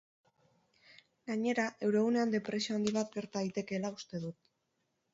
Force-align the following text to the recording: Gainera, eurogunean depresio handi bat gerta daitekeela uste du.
Gainera, 1.33 1.67
eurogunean 1.89 2.35
depresio 2.39 2.77
handi 2.81 2.97
bat 2.99 3.15
gerta 3.21 3.45
daitekeela 3.47 3.97
uste 4.03 4.27
du. 4.27 4.37